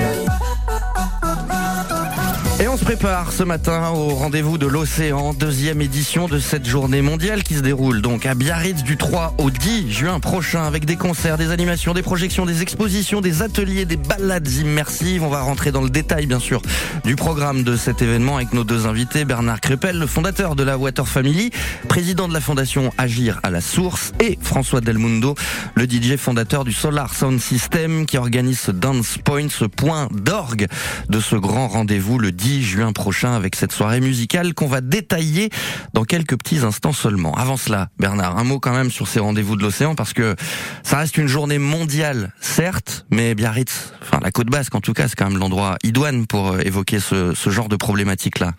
Et 2.63 2.69
on 2.69 2.77
se 2.77 2.85
prépare 2.85 3.33
ce 3.33 3.43
matin 3.43 3.91
au 3.91 4.11
rendez-vous 4.11 4.57
de 4.57 4.69
l'océan, 4.69 5.35
deuxième 5.35 5.81
édition 5.81 6.29
de 6.29 6.39
cette 6.39 6.65
journée 6.65 7.03
mondiale 7.03 7.43
qui 7.43 7.55
se 7.55 7.61
déroule 7.61 8.03
donc 8.03 8.25
à 8.25 8.37
Biarritz 8.37 8.85
du 8.85 8.97
3 8.97 9.35
au 9.39 9.51
10 9.51 9.91
juin 9.91 10.21
prochain 10.21 10.63
avec 10.63 10.85
des 10.85 10.95
concerts, 10.95 11.39
des 11.39 11.51
animations, 11.51 11.93
des 11.93 12.03
projections, 12.03 12.47
des 12.47 12.63
expositions, 12.63 13.21
des 13.21 13.43
ateliers, 13.43 13.85
des 13.85 13.97
balades 13.97 14.49
immersives. 14.49 15.25
On 15.25 15.29
va 15.29 15.41
rentrer 15.41 15.73
dans 15.73 15.81
le 15.81 15.91
détail 15.91 16.27
bien 16.27 16.39
sûr 16.39 16.63
du 17.05 17.17
programme 17.17 17.65
de 17.65 17.75
cet 17.75 18.01
événement 18.01 18.37
avec 18.37 18.53
nos 18.53 18.63
deux 18.63 18.87
invités, 18.87 19.25
Bernard 19.25 19.61
Crépel, 19.61 19.99
le 19.99 20.07
fondateur 20.07 20.55
de 20.55 20.63
la 20.63 20.79
Water 20.79 21.09
Family, 21.09 21.51
président 21.89 22.29
de 22.29 22.33
la 22.33 22.41
fondation 22.41 22.93
Agir 22.97 23.41
à 23.43 23.51
la 23.51 23.61
source 23.61 24.13
et 24.21 24.39
François 24.41 24.81
Delmundo, 24.81 25.35
le 25.75 25.83
DJ 25.83 26.15
fondateur 26.17 26.63
du 26.63 26.73
Solar 26.73 27.13
Sound 27.13 27.41
System 27.41 28.07
qui 28.07 28.19
organise 28.19 28.61
ce 28.61 28.71
Dance 28.71 29.19
Point, 29.25 29.49
ce 29.49 29.65
point 29.65 30.07
d'orgue 30.13 30.69
de 31.09 31.19
ce 31.19 31.35
grand 31.35 31.67
rendez-vous 31.67 32.21
le 32.21 32.31
10 32.31 32.52
juin 32.61 32.93
prochain 32.93 33.33
avec 33.33 33.57
cette 33.57 33.73
soirée 33.73 34.01
musicale 34.01 34.53
qu'on 34.53 34.67
va 34.67 34.81
détailler 34.83 35.49
dans 35.95 36.05
quelques 36.05 36.37
petits 36.37 36.59
instants 36.59 36.93
seulement. 36.93 37.35
Avant 37.35 37.57
cela, 37.57 37.89
Bernard, 37.99 38.37
un 38.37 38.45
mot 38.45 38.61
quand 38.61 38.75
même 38.75 38.91
sur 38.91 39.09
ces 39.09 39.21
rendez-vous 39.21 39.57
de 39.57 39.63
l'océan 39.63 39.95
parce 39.95 40.13
que 40.13 40.37
ça 40.83 40.99
reste 40.99 41.17
une 41.17 41.29
journée 41.29 41.59
mondiale, 41.59 42.35
certes, 42.41 43.07
mais 43.11 43.35
Biarritz, 43.35 43.93
enfin 44.03 44.19
la 44.23 44.31
côte 44.31 44.49
basque 44.49 44.75
en 44.75 44.81
tout 44.81 44.93
cas, 44.93 45.09
c'est 45.09 45.17
quand 45.17 45.31
même 45.31 45.39
l'endroit 45.39 45.79
idoine 45.83 46.27
pour 46.27 46.53
euh, 46.53 46.61
évoquer 46.65 47.01
ce, 47.01 47.33
genre 47.47 47.69
de 47.69 47.77
problématique-là. 47.77 48.53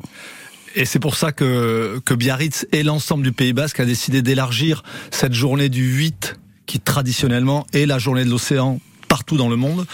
Et 0.76 0.86
c'est 0.86 1.00
pour 1.00 1.16
ça 1.16 1.32
que, 1.32 2.02
que 2.04 2.14
Biarritz 2.14 2.66
et 2.72 2.82
l'ensemble 2.82 3.24
du 3.24 3.32
Pays 3.32 3.54
Basque 3.54 3.80
a 3.80 3.86
décidé 3.86 4.24
d'élargir 4.24 4.84
cette 5.12 5.34
journée 5.34 5.70
du 5.70 5.84
8 5.84 6.40
qui 6.66 6.80
traditionnellement 6.80 7.68
est 7.74 7.86
la 7.86 8.00
journée 8.00 8.26
de 8.26 8.30
l'océan 8.30 8.80
partout 9.14 9.38
dans 9.38 9.48
le 9.48 9.58
monde 9.58 9.86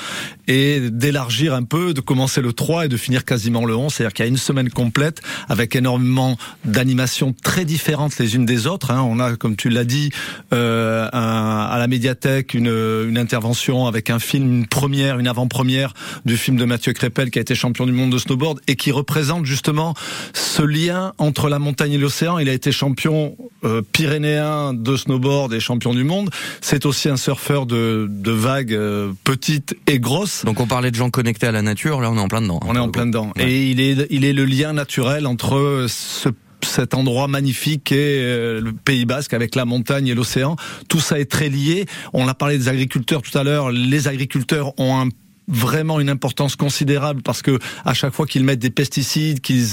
et 0.47 0.79
d'élargir 0.89 1.53
un 1.53 1.63
peu, 1.63 1.93
de 1.93 1.99
commencer 1.99 2.39
le 2.39 2.53
3 2.53 2.85
et 2.85 2.87
de 2.87 2.95
finir 2.95 3.25
quasiment 3.25 3.65
le 3.65 3.75
11. 3.75 3.91
C'est-à-dire 3.91 4.13
qu'il 4.13 4.23
y 4.23 4.27
a 4.27 4.29
une 4.29 4.37
semaine 4.37 4.69
complète 4.69 5.21
avec 5.49 5.75
énormément 5.75 6.37
d'animations 6.63 7.35
très 7.43 7.65
différentes 7.65 8.17
les 8.17 8.35
unes 8.35 8.45
des 8.45 8.65
autres. 8.65 8.91
Hein. 8.91 9.01
On 9.01 9.19
a, 9.19 9.35
comme 9.35 9.57
tu 9.57 9.67
l'as 9.67 9.83
dit, 9.83 10.11
euh, 10.53 11.09
à 11.11 11.75
la 11.77 11.87
médiathèque 11.87 12.53
une, 12.53 13.17
intervention 13.17 13.87
avec 13.87 14.09
un 14.09 14.19
film, 14.19 14.49
une 14.53 14.67
première, 14.67 15.19
une 15.19 15.27
avant-première 15.27 15.93
du 16.23 16.37
film 16.37 16.55
de 16.55 16.63
Mathieu 16.63 16.93
Crépel 16.93 17.29
qui 17.29 17.39
a 17.39 17.41
été 17.41 17.55
champion 17.55 17.85
du 17.85 17.91
monde 17.91 18.13
de 18.13 18.17
snowboard 18.17 18.61
et 18.67 18.77
qui 18.77 18.93
représente 18.93 19.45
justement 19.45 19.95
ce 20.31 20.61
lien 20.61 21.11
entre 21.17 21.49
la 21.49 21.59
montagne 21.59 21.91
et 21.91 21.97
l'océan. 21.97 22.39
Il 22.39 22.47
a 22.47 22.53
été 22.53 22.71
champion 22.71 23.35
euh, 23.65 23.81
pyrénéen 23.81 24.73
de 24.73 24.95
snowboard 24.95 25.53
et 25.53 25.59
champion 25.59 25.93
du 25.93 26.05
monde. 26.05 26.29
C'est 26.61 26.85
aussi 26.85 27.09
un 27.09 27.17
surfeur 27.17 27.65
de, 27.65 28.07
de 28.09 28.31
vagues 28.31 28.73
euh, 28.73 29.08
petite 29.23 29.75
et 29.87 29.99
grosse. 29.99 30.45
Donc 30.45 30.59
on 30.59 30.67
parlait 30.67 30.91
de 30.91 30.95
gens 30.95 31.09
connectés 31.09 31.47
à 31.47 31.51
la 31.51 31.61
nature, 31.61 32.01
là 32.01 32.11
on 32.11 32.17
est 32.17 32.21
en 32.21 32.27
plein 32.27 32.41
dedans. 32.41 32.59
On 32.65 32.75
est 32.75 32.79
en 32.79 32.89
plein 32.89 33.05
dedans. 33.05 33.31
Et 33.37 33.69
il 33.71 33.79
est, 33.79 34.07
il 34.09 34.25
est 34.25 34.33
le 34.33 34.45
lien 34.45 34.73
naturel 34.73 35.27
entre 35.27 35.85
ce 35.87 36.29
cet 36.65 36.93
endroit 36.93 37.27
magnifique 37.27 37.91
est 37.91 38.21
euh, 38.21 38.61
le 38.61 38.73
Pays 38.73 39.05
Basque 39.05 39.33
avec 39.33 39.55
la 39.55 39.65
montagne 39.65 40.07
et 40.07 40.13
l'océan. 40.13 40.55
Tout 40.87 40.99
ça 40.99 41.19
est 41.19 41.29
très 41.29 41.49
lié. 41.49 41.85
On 42.13 42.27
a 42.27 42.33
parlé 42.33 42.57
des 42.57 42.67
agriculteurs 42.67 43.21
tout 43.21 43.37
à 43.37 43.43
l'heure. 43.43 43.71
Les 43.71 44.07
agriculteurs 44.07 44.77
ont 44.79 44.99
un 44.99 45.09
vraiment 45.47 45.99
une 45.99 46.09
importance 46.09 46.55
considérable 46.55 47.23
parce 47.23 47.41
que 47.41 47.57
à 47.83 47.95
chaque 47.95 48.13
fois 48.13 48.27
qu'ils 48.27 48.43
mettent 48.43 48.59
des 48.59 48.69
pesticides, 48.69 49.41
qu'ils 49.41 49.65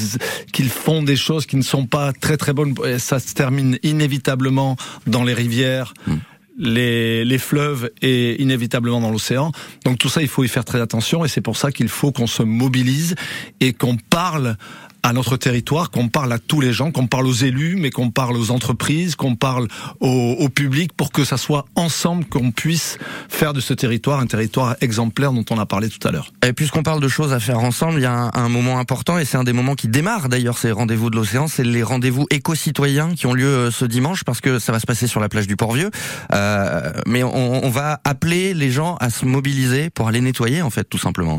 qu'ils 0.51 0.71
font 0.71 1.03
des 1.03 1.17
choses 1.17 1.45
qui 1.45 1.57
ne 1.57 1.63
sont 1.63 1.85
pas 1.85 2.15
très 2.15 2.39
très 2.39 2.55
bonnes, 2.55 2.75
ça 2.99 3.19
se 3.19 3.35
termine 3.35 3.79
inévitablement 3.83 4.77
dans 5.07 5.23
les 5.23 5.35
rivières. 5.35 5.93
Hmm 6.07 6.17
les, 6.59 7.25
les 7.25 7.39
fleuves 7.39 7.91
et 8.03 8.41
inévitablement 8.43 9.01
dans 9.01 9.11
l'océan. 9.11 9.53
Donc 9.85 9.99
tout 9.99 10.09
ça, 10.09 10.23
il 10.23 10.29
faut 10.29 10.45
y 10.45 10.49
faire 10.49 10.65
très 10.65 10.81
attention 10.81 11.25
et 11.25 11.29
c'est 11.29 11.41
pour 11.41 11.57
ça 11.57 11.73
qu'il 11.73 11.89
faut 11.89 12.13
qu'on 12.13 12.27
se 12.27 12.43
mobilise 12.43 13.15
et 13.61 13.73
qu'on 13.73 13.97
parle 13.97 14.57
à 15.07 15.13
notre 15.13 15.37
territoire, 15.37 15.93
qu'on 15.93 16.09
parle 16.09 16.33
à 16.33 16.41
tous 16.41 16.61
les 16.61 16.73
gens, 16.73 16.91
qu'on 16.91 17.07
parle 17.07 17.29
aux 17.29 17.33
élus, 17.33 17.77
mais 17.79 17.91
qu'on 17.91 18.11
parle 18.11 18.37
aux 18.37 18.51
entreprises, 18.51 19.15
qu'on 19.15 19.37
parle 19.37 19.69
au, 20.01 20.49
public 20.49 20.93
pour 20.95 21.13
que 21.13 21.25
ça 21.25 21.37
soit 21.37 21.65
ensemble 21.77 22.25
qu'on 22.25 22.51
puisse 22.51 22.99
faire 23.29 23.53
de 23.53 23.61
ce 23.61 23.73
territoire 23.73 24.19
un 24.19 24.27
territoire 24.27 24.75
exemplaire 24.81 25.31
dont 25.31 25.45
on 25.51 25.61
a 25.61 25.67
parlé 25.67 25.89
tout 25.89 26.07
à 26.09 26.11
l'heure. 26.11 26.33
Et 26.45 26.53
puisqu'on 26.53 26.83
parle 26.83 27.01
de 27.01 27.07
choses 27.07 27.33
à 27.33 27.39
faire 27.39 27.61
ensemble, 27.61 28.01
il 28.01 28.03
y 28.03 28.07
a 28.07 28.31
un, 28.35 28.49
moment 28.49 28.81
important 28.81 29.17
et 29.19 29.25
c'est 29.25 29.37
un 29.37 29.45
des 29.45 29.53
moments 29.53 29.77
qui 29.77 29.87
démarre 29.87 30.29
d'ailleurs 30.29 30.59
ces 30.59 30.73
rendez-vous 30.73 31.11
de 31.11 31.17
l'océan, 31.17 31.47
c'est 31.47 31.63
les 31.63 31.85
rendez-vous 31.85 32.27
éco-citoyens 32.31 33.15
qui 33.15 33.27
ont 33.27 33.35
lieu 33.35 33.47
euh, 33.47 33.71
ce 33.71 33.85
dimanche 33.85 34.25
parce 34.25 34.41
que 34.41 34.59
ça 34.59 34.73
va 34.73 34.81
se 34.81 34.87
passer 34.87 35.07
sur 35.07 35.21
la 35.21 35.29
plage 35.29 35.47
du 35.47 35.55
Port-Vieux. 35.55 35.91
Euh, 36.33 36.93
mais 37.07 37.23
on, 37.23 37.65
on, 37.65 37.71
va 37.71 38.01
appeler 38.03 38.55
les 38.55 38.71
gens 38.71 38.97
à 38.97 39.11
se 39.11 39.25
mobiliser 39.25 39.91
pour 39.91 40.09
aller 40.09 40.21
nettoyer 40.21 40.63
en 40.63 40.71
fait 40.71 40.85
tout 40.85 40.99
simplement. 40.99 41.39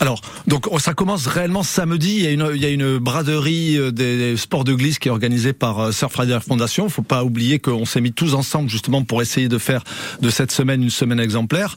Alors 0.00 0.20
donc 0.46 0.66
ça 0.80 0.92
commence 0.92 1.26
réellement 1.26 1.62
samedi. 1.62 2.16
Il 2.16 2.22
y 2.24 2.26
a 2.26 2.30
une, 2.30 2.50
il 2.54 2.60
y 2.60 2.66
a 2.66 2.70
une 2.70 2.98
braderie 3.06 3.78
euh, 3.78 3.92
des 3.92 4.36
sports 4.36 4.64
de 4.64 4.74
glisse 4.74 4.98
qui 4.98 5.06
est 5.08 5.10
organisée 5.12 5.52
par 5.52 5.78
euh, 5.78 5.92
Surfrider 5.92 6.38
Foundation. 6.46 6.88
Faut 6.88 7.02
pas 7.02 7.22
oublier 7.24 7.60
qu'on 7.60 7.86
s'est 7.86 8.00
mis 8.00 8.12
tous 8.12 8.34
ensemble 8.34 8.68
justement 8.68 9.04
pour 9.04 9.22
essayer 9.22 9.48
de 9.48 9.58
faire 9.58 9.84
de 10.20 10.28
cette 10.28 10.50
semaine 10.50 10.82
une 10.82 10.90
semaine 10.90 11.20
exemplaire. 11.20 11.76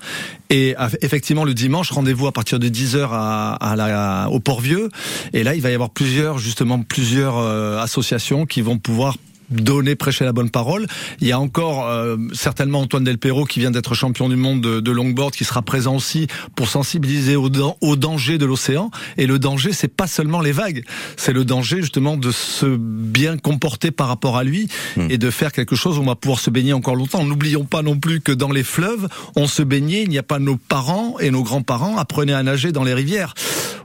Et 0.49 0.75
effectivement, 1.01 1.43
le 1.43 1.53
dimanche, 1.53 1.91
rendez-vous 1.91 2.25
à 2.25 2.31
partir 2.31 2.57
de 2.57 2.67
10h 2.67 3.09
à, 3.11 3.75
la, 3.77 4.27
au 4.31 4.39
Port-Vieux. 4.39 4.89
Et 5.33 5.43
là, 5.43 5.53
il 5.53 5.61
va 5.61 5.69
y 5.69 5.75
avoir 5.75 5.91
plusieurs, 5.91 6.39
justement, 6.39 6.81
plusieurs 6.81 7.37
euh, 7.37 7.79
associations 7.79 8.47
qui 8.47 8.61
vont 8.61 8.79
pouvoir 8.79 9.15
donner, 9.49 9.95
prêcher 9.95 10.25
la 10.25 10.33
bonne 10.33 10.49
parole. 10.49 10.87
Il 11.21 11.27
y 11.27 11.31
a 11.31 11.39
encore 11.39 11.87
euh, 11.87 12.17
certainement 12.33 12.81
Antoine 12.81 13.03
Del 13.03 13.17
Perro 13.17 13.45
qui 13.45 13.59
vient 13.59 13.71
d'être 13.71 13.93
champion 13.93 14.29
du 14.29 14.35
monde 14.35 14.61
de, 14.61 14.79
de, 14.79 14.91
longboard, 14.91 15.33
qui 15.33 15.45
sera 15.45 15.61
présent 15.61 15.95
aussi 15.95 16.27
pour 16.55 16.69
sensibiliser 16.69 17.35
au, 17.35 17.49
au 17.81 17.95
danger 17.95 18.37
de 18.37 18.45
l'océan. 18.45 18.91
Et 19.17 19.27
le 19.27 19.39
danger, 19.39 19.73
c'est 19.73 19.93
pas 19.93 20.07
seulement 20.07 20.41
les 20.41 20.51
vagues, 20.51 20.83
c'est 21.17 21.33
le 21.33 21.45
danger 21.45 21.81
justement 21.81 22.17
de 22.17 22.31
se 22.31 22.77
bien 22.77 23.37
comporter 23.37 23.91
par 23.91 24.07
rapport 24.07 24.37
à 24.37 24.43
lui 24.43 24.67
mmh. 24.97 25.07
et 25.09 25.17
de 25.17 25.29
faire 25.29 25.51
quelque 25.51 25.75
chose 25.75 25.97
où 25.97 26.01
on 26.01 26.05
va 26.05 26.15
pouvoir 26.15 26.39
se 26.39 26.49
baigner 26.49 26.73
encore 26.73 26.95
longtemps. 26.95 27.23
N'oublions 27.23 27.65
pas 27.65 27.81
non 27.81 27.97
plus 27.97 28.21
que 28.21 28.31
dans 28.31 28.51
les 28.51 28.63
fleuves, 28.63 29.07
on 29.35 29.47
se 29.47 29.63
baignait, 29.63 30.03
il 30.03 30.09
n'y 30.09 30.17
a 30.17 30.23
pas 30.23 30.39
nos 30.39 30.57
parents 30.57 31.17
et 31.19 31.31
nos 31.31 31.43
grands-parents 31.43 31.97
apprenaient 31.97 32.33
à 32.33 32.43
nager 32.43 32.71
dans 32.71 32.83
les 32.83 32.93
rivières. 32.93 33.33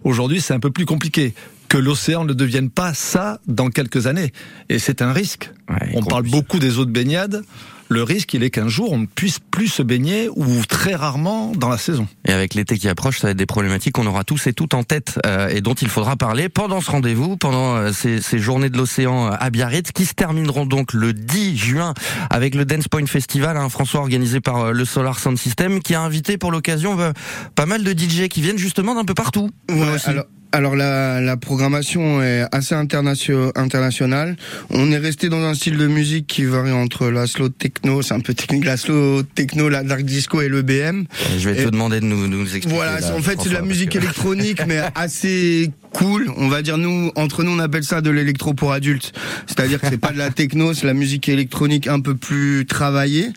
Aujourd'hui, 0.04 0.40
c'est 0.40 0.52
un 0.52 0.60
peu 0.60 0.70
plus 0.70 0.86
compliqué 0.86 1.34
que 1.74 1.78
l'océan 1.80 2.24
ne 2.24 2.34
devienne 2.34 2.70
pas 2.70 2.94
ça 2.94 3.40
dans 3.48 3.68
quelques 3.68 4.06
années. 4.06 4.32
Et 4.68 4.78
c'est 4.78 5.02
un 5.02 5.12
risque. 5.12 5.50
Ouais, 5.68 5.90
on 5.94 6.04
parle 6.04 6.22
beaucoup 6.22 6.60
des 6.60 6.78
eaux 6.78 6.84
de 6.84 6.92
baignade. 6.92 7.42
Le 7.88 8.04
risque, 8.04 8.32
il 8.34 8.44
est 8.44 8.50
qu'un 8.50 8.68
jour, 8.68 8.92
on 8.92 8.98
ne 8.98 9.06
puisse 9.06 9.40
plus 9.40 9.66
se 9.66 9.82
baigner 9.82 10.28
ou 10.36 10.64
très 10.68 10.94
rarement 10.94 11.50
dans 11.50 11.68
la 11.68 11.76
saison. 11.76 12.06
Et 12.28 12.32
avec 12.32 12.54
l'été 12.54 12.78
qui 12.78 12.88
approche, 12.88 13.18
ça 13.18 13.26
va 13.26 13.32
être 13.32 13.36
des 13.36 13.44
problématiques 13.44 13.94
qu'on 13.94 14.06
aura 14.06 14.22
tous 14.22 14.46
et 14.46 14.52
toutes 14.52 14.72
en 14.74 14.84
tête 14.84 15.18
euh, 15.26 15.48
et 15.48 15.62
dont 15.62 15.74
il 15.74 15.88
faudra 15.88 16.14
parler 16.14 16.48
pendant 16.48 16.80
ce 16.80 16.92
rendez-vous, 16.92 17.36
pendant 17.36 17.74
euh, 17.74 17.92
ces, 17.92 18.22
ces, 18.22 18.38
journées 18.38 18.70
de 18.70 18.78
l'océan 18.78 19.26
à 19.26 19.50
Biarritz, 19.50 19.90
qui 19.90 20.04
se 20.04 20.14
termineront 20.14 20.66
donc 20.66 20.92
le 20.92 21.12
10 21.12 21.56
juin 21.56 21.92
avec 22.30 22.54
le 22.54 22.64
Dance 22.64 22.86
Point 22.86 23.06
Festival, 23.06 23.56
hein, 23.56 23.68
François, 23.68 23.98
organisé 23.98 24.40
par 24.40 24.60
euh, 24.60 24.72
le 24.72 24.84
Solar 24.84 25.18
Sound 25.18 25.38
System, 25.38 25.82
qui 25.82 25.96
a 25.96 26.02
invité 26.02 26.38
pour 26.38 26.52
l'occasion 26.52 27.00
euh, 27.00 27.10
pas 27.56 27.66
mal 27.66 27.82
de 27.82 27.90
DJ 27.90 28.28
qui 28.28 28.42
viennent 28.42 28.58
justement 28.58 28.94
d'un 28.94 29.04
peu 29.04 29.14
partout. 29.14 29.50
Ouais, 29.68 29.96
alors... 30.04 30.26
Alors 30.54 30.76
la, 30.76 31.20
la, 31.20 31.36
programmation 31.36 32.22
est 32.22 32.44
assez 32.52 32.76
internationale. 32.76 34.36
On 34.70 34.92
est 34.92 34.98
resté 34.98 35.28
dans 35.28 35.42
un 35.42 35.52
style 35.52 35.76
de 35.76 35.88
musique 35.88 36.28
qui 36.28 36.44
varie 36.44 36.70
entre 36.70 37.08
la 37.08 37.26
slow 37.26 37.48
techno, 37.48 38.02
c'est 38.02 38.14
un 38.14 38.20
peu 38.20 38.34
technique, 38.34 38.64
la 38.64 38.76
slow 38.76 39.24
techno, 39.24 39.68
la 39.68 39.82
dark 39.82 40.02
disco 40.02 40.40
et 40.42 40.48
le 40.48 40.62
BM. 40.62 41.06
Je 41.36 41.48
vais 41.48 41.60
et 41.60 41.64
te 41.64 41.70
demander 41.70 41.98
de 41.98 42.04
nous, 42.04 42.28
nous 42.28 42.42
expliquer. 42.42 42.68
Voilà, 42.68 43.00
là, 43.00 43.16
en 43.16 43.20
fait 43.20 43.36
c'est 43.42 43.48
de 43.48 43.54
la 43.54 43.62
musique 43.62 43.90
que... 43.90 43.98
électronique, 43.98 44.62
mais 44.68 44.78
assez 44.94 45.72
cool. 45.94 46.30
On 46.36 46.48
va 46.48 46.60
dire 46.60 46.76
nous, 46.76 47.10
entre 47.14 47.42
nous, 47.42 47.52
on 47.52 47.58
appelle 47.58 47.84
ça 47.84 48.00
de 48.00 48.10
l'électro 48.10 48.52
pour 48.52 48.72
adultes. 48.72 49.12
C'est-à-dire 49.46 49.80
que 49.80 49.86
c'est 49.88 49.98
pas 49.98 50.12
de 50.12 50.18
la 50.18 50.30
techno, 50.30 50.74
c'est 50.74 50.86
la 50.86 50.94
musique 50.94 51.28
électronique 51.28 51.86
un 51.86 52.00
peu 52.00 52.14
plus 52.14 52.66
travaillée. 52.66 53.28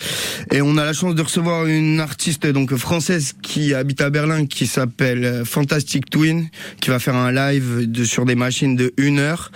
Et 0.52 0.62
on 0.62 0.78
a 0.78 0.84
la 0.84 0.94
chance 0.94 1.16
de 1.16 1.22
recevoir 1.22 1.66
une 1.68 2.00
artiste 2.00 2.46
donc 2.48 2.76
française 2.76 3.34
qui 3.42 3.74
habite 3.74 4.02
à 4.02 4.10
Berlin, 4.10 4.46
qui 4.46 4.68
s'appelle 4.68 5.44
Fantastic 5.46 6.10
Twin, 6.10 6.50
qui 6.82 6.90
va 6.90 7.00
faire 7.00 7.16
un 7.16 7.32
live 7.32 7.88
sur 8.04 8.26
des 8.26 8.36
machines 8.36 8.76
de 8.76 8.94
une 8.98 9.20
heure. 9.20 9.52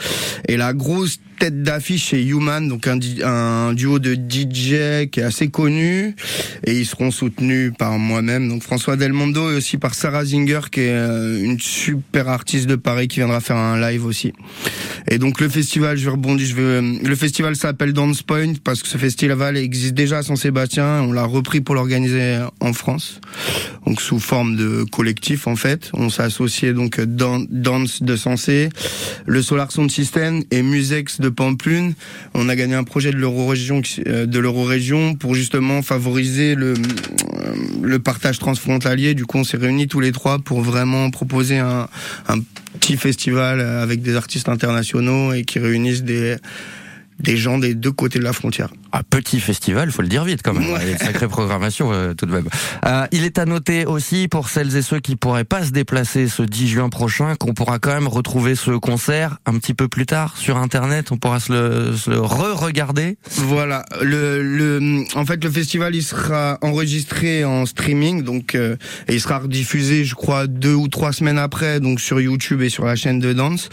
Et 0.48 0.55
la 0.55 0.74
grosse 0.74 1.20
tête 1.39 1.63
d'affiche 1.63 2.10
chez 2.10 2.24
Human, 2.24 2.67
donc 2.67 2.86
un, 2.88 3.00
un, 3.24 3.74
duo 3.74 3.98
de 3.98 4.13
DJ 4.13 5.10
qui 5.10 5.20
est 5.20 5.24
assez 5.24 5.48
connu, 5.48 6.15
et 6.67 6.79
ils 6.79 6.86
seront 6.86 7.10
soutenus 7.10 7.74
par 7.75 7.98
moi-même, 7.98 8.48
donc 8.48 8.62
François 8.62 8.96
Delmondo, 8.96 9.51
et 9.51 9.55
aussi 9.55 9.77
par 9.77 9.96
Sarah 9.96 10.24
Zinger, 10.24 10.60
qui 10.72 10.81
est 10.81 10.93
une 11.43 11.60
super 11.60 12.29
artiste 12.29 12.67
de 12.67 12.75
Paris, 12.75 12.90
qui 13.07 13.19
viendra 13.19 13.39
faire 13.41 13.57
un 13.57 13.79
live 13.79 14.05
aussi. 14.05 14.33
Et 15.10 15.17
donc 15.17 15.39
le 15.41 15.50
festival, 15.50 15.98
je 15.98 16.05
vais 16.05 16.12
rebondir, 16.12 16.45
je 16.45 16.55
vais, 16.55 16.81
le 16.81 17.15
festival 17.15 17.55
s'appelle 17.55 17.93
Dance 17.93 18.21
Point 18.21 18.53
parce 18.63 18.81
que 18.81 18.88
ce 18.88 18.98
festival 18.98 19.57
existe 19.57 19.93
déjà 19.93 20.19
à 20.19 20.24
Saint-Sébastien, 20.24 21.01
on 21.01 21.12
l'a 21.12 21.25
repris 21.25 21.62
pour 21.62 21.75
l'organiser 21.75 22.39
en 22.60 22.74
France, 22.74 23.19
donc 23.86 24.01
sous 24.01 24.19
forme 24.19 24.55
de 24.55 24.83
collectif 24.91 25.48
en 25.48 25.55
fait. 25.55 25.89
On 25.93 26.10
s'est 26.10 26.24
associé 26.24 26.74
donc 26.74 27.00
Dance 27.01 28.03
de 28.03 28.15
Sensé, 28.15 28.69
le 29.25 29.41
Solar 29.41 29.71
Sound 29.71 29.89
System 29.89 30.43
et 30.51 30.62
Musex 30.62 31.19
de 31.19 31.29
Pamplune. 31.29 31.93
On 32.33 32.50
a 32.50 32.55
gagné 32.55 32.75
un 32.75 32.83
projet 32.83 33.12
de 33.12 33.17
l'Eurorégion 33.17 33.81
de 34.05 34.39
l'Eurorégion 34.39 35.15
pour 35.15 35.36
justement 35.36 35.81
favoriser 35.81 36.55
le 36.55 36.74
le 37.81 38.00
partage 38.00 38.39
transfrontalier. 38.39 39.13
Du 39.13 39.25
coup, 39.25 39.38
on 39.38 39.43
s'est 39.43 39.57
réunis 39.57 39.88
tous 39.88 40.00
les 40.00 40.12
trois 40.12 40.39
pour 40.39 40.62
vraiment 40.62 41.10
proposer 41.10 41.57
un, 41.57 41.88
un 42.27 42.39
petit 42.79 42.97
festival 42.97 43.61
avec 43.61 44.01
des 44.01 44.15
artistes 44.15 44.49
internationaux 44.49 45.33
et 45.33 45.43
qui 45.43 45.59
réunissent 45.59 46.03
des 46.03 46.37
des 47.19 47.37
gens 47.37 47.59
des 47.59 47.75
deux 47.75 47.91
côtés 47.91 48.19
de 48.19 48.23
la 48.23 48.33
frontière. 48.33 48.69
Un 48.93 49.03
petit 49.03 49.39
festival, 49.39 49.91
faut 49.91 50.01
le 50.01 50.07
dire 50.07 50.24
vite 50.24 50.41
quand 50.43 50.53
même. 50.53 50.69
Ouais. 50.71 50.79
Il 50.81 50.88
y 50.88 50.89
a 50.89 50.93
une 50.93 50.98
sacrée 50.98 51.27
programmation 51.27 51.91
euh, 51.93 52.13
tout 52.13 52.25
de 52.25 52.31
même. 52.31 52.48
Euh, 52.86 53.05
il 53.12 53.24
est 53.24 53.38
à 53.39 53.45
noter 53.45 53.86
aussi 53.86 54.27
pour 54.27 54.50
celles 54.50 54.75
et 54.75 54.81
ceux 54.81 55.00
qui 55.00 55.15
pourraient 55.15 55.43
pas 55.43 55.63
se 55.63 55.71
déplacer 55.71 56.27
ce 56.27 56.43
10 56.43 56.67
juin 56.67 56.89
prochain 56.89 57.36
qu'on 57.36 57.53
pourra 57.53 57.79
quand 57.79 57.93
même 57.93 58.07
retrouver 58.07 58.55
ce 58.55 58.71
concert 58.71 59.38
un 59.45 59.57
petit 59.57 59.74
peu 59.74 59.88
plus 59.88 60.05
tard 60.05 60.36
sur 60.38 60.57
internet. 60.57 61.12
On 61.12 61.17
pourra 61.17 61.39
se 61.39 61.53
le, 61.53 61.95
se 61.95 62.10
le 62.10 62.19
re-regarder. 62.19 63.17
Voilà. 63.31 63.86
Le, 64.01 64.41
le, 64.41 65.03
en 65.15 65.25
fait, 65.25 65.43
le 65.43 65.50
festival 65.50 65.95
il 65.95 66.03
sera 66.03 66.57
enregistré 66.62 67.45
en 67.45 67.65
streaming, 67.65 68.24
donc 68.24 68.55
euh, 68.55 68.75
et 69.07 69.15
il 69.15 69.21
sera 69.21 69.39
rediffusé, 69.39 70.03
je 70.03 70.15
crois, 70.15 70.48
deux 70.48 70.74
ou 70.74 70.88
trois 70.88 71.13
semaines 71.13 71.38
après, 71.38 71.79
donc 71.79 72.01
sur 72.01 72.19
YouTube 72.19 72.62
et 72.62 72.69
sur 72.69 72.86
la 72.86 72.95
chaîne 72.95 73.19
de 73.19 73.31
danse. 73.31 73.69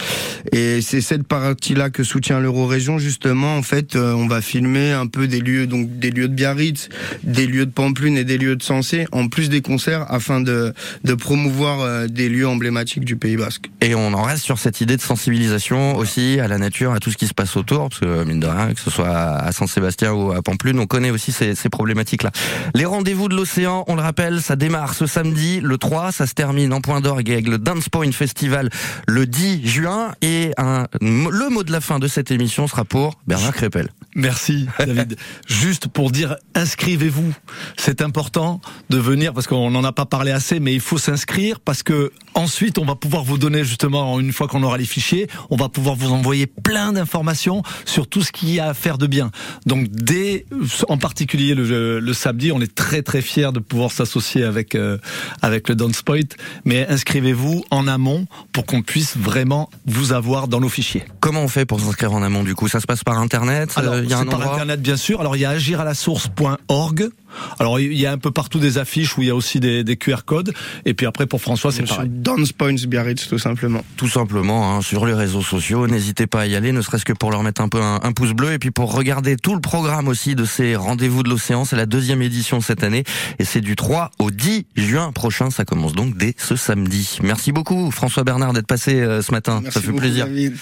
Et 0.52 0.80
c'est 0.80 1.00
cette 1.00 1.26
partie-là 1.26 1.90
que 1.90 2.04
soutient 2.04 2.40
l'Eurorégion 2.40 2.98
justement 2.98 3.56
en 3.56 3.62
fait, 3.62 3.96
euh, 3.96 4.12
on 4.12 4.28
va 4.28 4.40
filmer 4.40 4.92
un 4.92 5.06
peu 5.08 5.26
des 5.26 5.40
lieux, 5.40 5.66
donc 5.66 5.98
des 5.98 6.10
lieux 6.10 6.28
de 6.28 6.34
Biarritz, 6.34 6.88
des 7.22 7.46
lieux 7.46 7.66
de 7.66 7.70
Pamplune 7.70 8.16
et 8.16 8.24
des 8.24 8.38
lieux 8.38 8.56
de 8.56 8.62
Sensé, 8.62 9.06
en 9.12 9.28
plus 9.28 9.48
des 9.48 9.60
concerts, 9.60 10.06
afin 10.08 10.40
de, 10.40 10.72
de 11.04 11.14
promouvoir 11.14 11.80
euh, 11.80 12.06
des 12.06 12.28
lieux 12.28 12.46
emblématiques 12.46 13.04
du 13.04 13.16
Pays 13.16 13.36
Basque. 13.36 13.70
Et 13.80 13.94
on 13.94 14.12
en 14.14 14.22
reste 14.22 14.44
sur 14.44 14.58
cette 14.58 14.80
idée 14.80 14.96
de 14.96 15.02
sensibilisation 15.02 15.96
aussi 15.96 16.40
à 16.40 16.48
la 16.48 16.58
nature, 16.58 16.92
à 16.92 17.00
tout 17.00 17.10
ce 17.10 17.16
qui 17.16 17.26
se 17.26 17.34
passe 17.34 17.56
autour, 17.56 17.88
parce 17.88 18.00
que 18.00 18.24
mine 18.24 18.40
de 18.40 18.46
rien, 18.46 18.72
que 18.74 18.80
ce 18.80 18.90
soit 18.90 19.08
à 19.08 19.52
Saint-Sébastien 19.52 20.12
ou 20.12 20.32
à 20.32 20.42
Pamplune, 20.42 20.78
on 20.78 20.86
connaît 20.86 21.10
aussi 21.10 21.32
ces, 21.32 21.54
ces 21.54 21.68
problématiques-là. 21.68 22.30
Les 22.74 22.84
rendez-vous 22.84 23.28
de 23.28 23.36
l'océan, 23.36 23.84
on 23.88 23.94
le 23.94 24.02
rappelle, 24.02 24.40
ça 24.40 24.56
démarre 24.56 24.94
ce 24.94 25.06
samedi, 25.06 25.60
le 25.60 25.78
3, 25.78 26.12
ça 26.12 26.26
se 26.26 26.34
termine 26.34 26.72
en 26.72 26.80
point 26.80 27.00
d'orgue 27.00 27.30
avec 27.30 27.48
le 27.48 27.58
Dance 27.58 27.88
Point 27.88 28.12
Festival 28.12 28.70
le 29.06 29.26
10 29.26 29.66
juin, 29.66 30.12
et 30.22 30.52
un, 30.56 30.86
le 31.00 31.48
mot 31.50 31.62
de 31.62 31.72
la 31.72 31.80
fin 31.80 31.98
de 31.98 32.08
cette 32.08 32.30
émission 32.30 32.66
sera 32.66 32.84
pour 32.84 33.18
Bernard 33.26 33.52
Crépel. 33.52 33.88
Merci 34.18 34.66
David. 34.80 35.16
Juste 35.46 35.86
pour 35.86 36.10
dire, 36.10 36.34
inscrivez-vous. 36.56 37.32
C'est 37.76 38.02
important 38.02 38.60
de 38.90 38.98
venir 38.98 39.32
parce 39.32 39.46
qu'on 39.46 39.70
n'en 39.70 39.84
a 39.84 39.92
pas 39.92 40.06
parlé 40.06 40.32
assez, 40.32 40.58
mais 40.58 40.74
il 40.74 40.80
faut 40.80 40.98
s'inscrire 40.98 41.60
parce 41.60 41.84
que 41.84 42.10
ensuite 42.34 42.78
on 42.78 42.84
va 42.84 42.96
pouvoir 42.96 43.22
vous 43.22 43.38
donner 43.38 43.62
justement 43.62 44.18
une 44.18 44.32
fois 44.32 44.48
qu'on 44.48 44.64
aura 44.64 44.76
les 44.76 44.86
fichiers, 44.86 45.28
on 45.50 45.56
va 45.56 45.68
pouvoir 45.68 45.94
vous 45.94 46.10
envoyer 46.10 46.46
plein 46.46 46.92
d'informations 46.92 47.62
sur 47.84 48.08
tout 48.08 48.22
ce 48.22 48.32
qu'il 48.32 48.50
y 48.50 48.58
a 48.58 48.70
à 48.70 48.74
faire 48.74 48.98
de 48.98 49.06
bien. 49.06 49.30
Donc 49.66 49.88
dès, 49.88 50.46
en 50.88 50.98
particulier 50.98 51.54
le, 51.54 52.00
le 52.00 52.12
samedi, 52.12 52.50
on 52.50 52.60
est 52.60 52.74
très 52.74 53.02
très 53.02 53.22
fiers 53.22 53.52
de 53.52 53.60
pouvoir 53.60 53.92
s'associer 53.92 54.42
avec 54.42 54.74
euh, 54.74 54.98
avec 55.42 55.68
le 55.68 55.76
Dance 55.76 56.02
Point. 56.02 56.18
Mais 56.64 56.88
inscrivez-vous 56.88 57.64
en 57.70 57.86
amont 57.86 58.26
pour 58.52 58.66
qu'on 58.66 58.82
puisse 58.82 59.16
vraiment 59.16 59.70
vous 59.86 60.12
avoir 60.12 60.48
dans 60.48 60.58
nos 60.58 60.68
fichiers. 60.68 61.04
Comment 61.20 61.42
on 61.42 61.48
fait 61.48 61.66
pour 61.66 61.78
s'inscrire 61.78 62.12
en 62.12 62.22
amont 62.24 62.42
du 62.42 62.56
coup? 62.56 62.66
Ça 62.66 62.80
se 62.80 62.86
passe 62.86 63.04
par 63.04 63.18
internet 63.18 63.74
Alors, 63.76 63.98
il 64.07 64.07
y 64.10 64.14
a 64.14 64.18
un 64.18 64.24
par 64.24 64.40
endroit 64.40 64.54
internet 64.54 64.80
bien 64.80 64.96
sûr. 64.96 65.20
Alors 65.20 65.36
il 65.36 65.40
y 65.40 65.44
a 65.44 65.50
agiralasource.org. 65.50 67.10
Alors 67.58 67.78
il 67.78 67.92
y 67.92 68.06
a 68.06 68.12
un 68.12 68.18
peu 68.18 68.30
partout 68.30 68.58
des 68.58 68.78
affiches 68.78 69.16
où 69.18 69.22
il 69.22 69.28
y 69.28 69.30
a 69.30 69.34
aussi 69.34 69.60
des, 69.60 69.84
des 69.84 69.96
QR 69.96 70.24
codes. 70.24 70.52
Et 70.84 70.94
puis 70.94 71.06
après 71.06 71.26
pour 71.26 71.40
François 71.40 71.72
c'est 71.72 71.86
pareil. 71.86 72.08
Dance 72.10 72.52
Points 72.52 72.86
Biarritz 72.86 73.28
tout 73.28 73.38
simplement. 73.38 73.84
Tout 73.96 74.08
simplement 74.08 74.76
hein, 74.76 74.82
sur 74.82 75.06
les 75.06 75.12
réseaux 75.14 75.42
sociaux. 75.42 75.86
N'hésitez 75.86 76.26
pas 76.26 76.42
à 76.42 76.46
y 76.46 76.56
aller, 76.56 76.72
ne 76.72 76.80
serait-ce 76.80 77.04
que 77.04 77.12
pour 77.12 77.30
leur 77.30 77.42
mettre 77.42 77.60
un 77.60 77.68
peu 77.68 77.80
un, 77.80 78.00
un, 78.02 78.12
pouce 78.12 78.32
bleu 78.32 78.52
et 78.52 78.58
puis 78.58 78.70
pour 78.70 78.94
regarder 78.94 79.36
tout 79.36 79.54
le 79.54 79.60
programme 79.60 80.08
aussi 80.08 80.34
de 80.34 80.44
ces 80.44 80.76
rendez-vous 80.76 81.22
de 81.22 81.28
l'océan. 81.28 81.64
C'est 81.64 81.76
la 81.76 81.86
deuxième 81.86 82.22
édition 82.22 82.60
cette 82.60 82.82
année 82.82 83.04
et 83.38 83.44
c'est 83.44 83.60
du 83.60 83.76
3 83.76 84.10
au 84.18 84.30
10 84.30 84.66
juin 84.76 85.12
prochain. 85.12 85.50
Ça 85.50 85.64
commence 85.64 85.92
donc 85.92 86.16
dès 86.16 86.34
ce 86.38 86.56
samedi. 86.56 87.18
Merci 87.22 87.52
beaucoup 87.52 87.90
François 87.90 88.24
Bernard 88.24 88.52
d'être 88.52 88.66
passé 88.66 89.00
euh, 89.00 89.22
ce 89.22 89.32
matin. 89.32 89.60
Merci 89.62 89.74
Ça 89.74 89.80
fait 89.80 89.88
beaucoup, 89.88 90.00
plaisir. 90.00 90.26
David. 90.26 90.56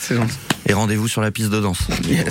Et 0.66 0.72
rendez-vous 0.72 1.08
sur 1.08 1.20
la 1.20 1.30
piste 1.30 1.50
de 1.50 1.60
danse. 1.60 1.86
Yes. 2.08 2.26